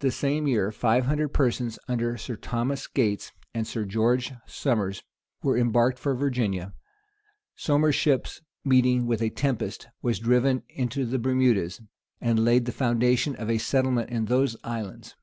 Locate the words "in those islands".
14.10-15.14